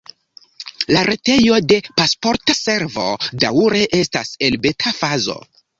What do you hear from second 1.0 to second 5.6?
retejo de Pasporta Servo daŭre estas en beta-fazo.